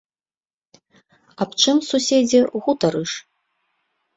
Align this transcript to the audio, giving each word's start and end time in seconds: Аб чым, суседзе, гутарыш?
Аб 1.43 1.51
чым, 1.61 1.77
суседзе, 1.89 2.39
гутарыш? 2.63 3.11